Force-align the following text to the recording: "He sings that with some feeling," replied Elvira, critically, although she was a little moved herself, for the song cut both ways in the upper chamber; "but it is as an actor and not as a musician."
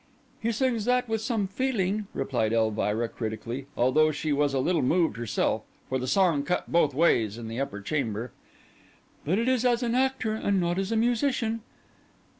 "He 0.41 0.51
sings 0.51 0.85
that 0.85 1.07
with 1.07 1.21
some 1.21 1.45
feeling," 1.45 2.07
replied 2.15 2.53
Elvira, 2.53 3.07
critically, 3.07 3.67
although 3.77 4.11
she 4.11 4.33
was 4.33 4.51
a 4.55 4.59
little 4.59 4.81
moved 4.81 5.15
herself, 5.15 5.61
for 5.89 5.99
the 5.99 6.07
song 6.07 6.41
cut 6.41 6.71
both 6.71 6.95
ways 6.95 7.37
in 7.37 7.47
the 7.47 7.59
upper 7.59 7.81
chamber; 7.81 8.31
"but 9.25 9.37
it 9.37 9.47
is 9.47 9.63
as 9.63 9.83
an 9.83 9.93
actor 9.93 10.33
and 10.33 10.59
not 10.59 10.79
as 10.79 10.91
a 10.91 10.95
musician." 10.95 11.61